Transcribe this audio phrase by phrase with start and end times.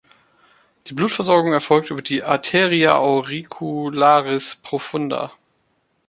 [0.87, 5.31] Die Blutversorgung erfolgt über die Arteria auricularis profunda.